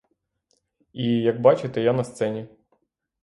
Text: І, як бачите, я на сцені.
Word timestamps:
І, 0.93 1.03
як 1.29 1.39
бачите, 1.41 1.81
я 1.81 1.93
на 1.93 2.03
сцені. 2.03 2.47